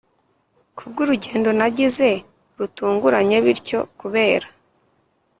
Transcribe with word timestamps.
kubwurugendo 0.77 1.49
nagize 1.59 2.09
rutunguranye 2.57 3.37
bityo 3.45 3.79
kubera 3.99 4.47